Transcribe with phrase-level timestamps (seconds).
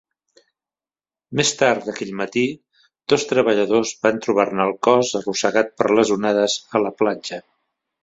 [1.41, 2.45] Més tard aquell matí,
[3.15, 7.45] dos treballadors van trobar-ne el cos arrossegar per les onades a la platja.